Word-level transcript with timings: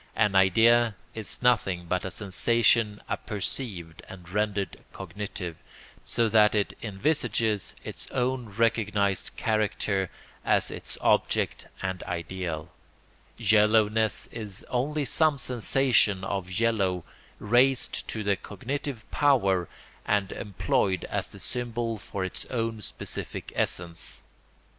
An 0.15 0.33
idea 0.33 0.95
is 1.13 1.43
nothing 1.43 1.85
but 1.85 2.03
a 2.03 2.09
sensation 2.09 3.03
apperceived 3.07 4.01
and 4.09 4.27
rendered 4.27 4.83
cognitive, 4.91 5.57
so 6.03 6.27
that 6.27 6.55
it 6.55 6.73
envisages 6.81 7.75
its 7.83 8.09
own 8.09 8.47
recognised 8.49 9.35
character 9.37 10.09
as 10.43 10.71
its 10.71 10.97
object 11.01 11.67
and 11.83 12.01
ideal: 12.05 12.71
yellowness 13.37 14.25
is 14.31 14.65
only 14.71 15.05
some 15.05 15.37
sensation 15.37 16.23
of 16.23 16.49
yellow 16.49 17.03
raised 17.37 18.07
to 18.07 18.23
the 18.23 18.35
cognitive 18.35 19.05
power 19.11 19.69
and 20.03 20.31
employed 20.31 21.05
as 21.11 21.27
the 21.27 21.37
symbol 21.39 21.99
for 21.99 22.25
its 22.25 22.43
own 22.47 22.81
specific 22.81 23.51
essence. 23.55 24.23